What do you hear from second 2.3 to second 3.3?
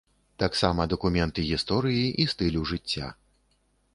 стылю жыцця.